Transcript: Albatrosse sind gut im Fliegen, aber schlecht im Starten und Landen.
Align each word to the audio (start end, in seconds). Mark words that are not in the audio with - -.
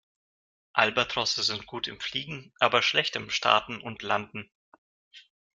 Albatrosse 0.73 1.43
sind 1.43 1.67
gut 1.67 1.87
im 1.87 1.99
Fliegen, 1.99 2.51
aber 2.59 2.81
schlecht 2.81 3.15
im 3.15 3.29
Starten 3.29 3.79
und 3.79 4.01
Landen. 4.01 4.49